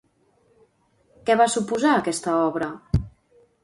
[1.29, 2.75] Què va suposar aquesta obra?